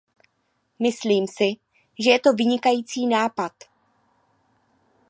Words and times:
Myslím 0.79 1.27
si, 1.27 1.53
že 1.99 2.11
je 2.11 2.19
to 2.19 2.33
vynikající 2.33 3.07
nápad. 3.07 3.51